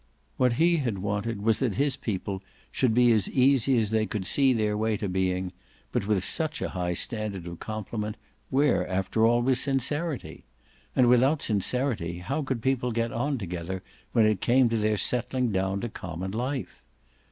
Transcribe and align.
What 0.37 0.53
he 0.53 0.77
had 0.77 0.97
wanted 0.97 1.43
was 1.43 1.59
that 1.59 1.75
his 1.75 1.95
people 1.95 2.41
should 2.71 2.91
be 2.91 3.11
as 3.11 3.29
easy 3.29 3.77
as 3.77 3.91
they 3.91 4.07
could 4.07 4.25
see 4.25 4.51
their 4.51 4.75
way 4.75 4.97
to 4.97 5.07
being, 5.07 5.51
but 5.91 6.07
with 6.07 6.23
such 6.23 6.59
a 6.59 6.69
high 6.69 6.93
standard 6.93 7.45
of 7.45 7.59
compliment 7.59 8.17
where 8.49 8.87
after 8.87 9.27
all 9.27 9.43
was 9.43 9.59
sincerity? 9.59 10.43
And 10.95 11.05
without 11.07 11.43
sincerity 11.43 12.17
how 12.17 12.41
could 12.41 12.63
people 12.63 12.91
get 12.91 13.11
on 13.13 13.37
together 13.37 13.83
when 14.11 14.25
it 14.25 14.41
came 14.41 14.69
to 14.69 14.77
their 14.77 14.97
settling 14.97 15.51
down 15.51 15.81
to 15.81 15.89
common 15.89 16.31
life? 16.31 16.81